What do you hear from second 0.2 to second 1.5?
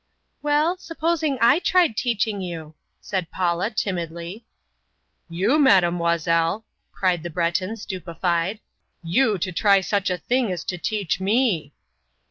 "Well, supposing